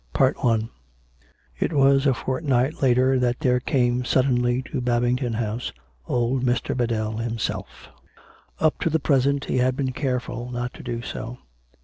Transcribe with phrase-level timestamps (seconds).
[0.17, 0.63] CHAPTER X
[1.59, 5.71] It was a fortnight later that there came sruddenly to Bab ington House
[6.07, 6.75] old Mr.
[6.75, 7.89] Biddell himself.
[8.57, 11.37] Up to the present he had been careful not to do so.